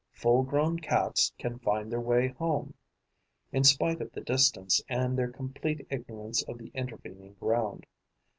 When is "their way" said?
1.91-2.29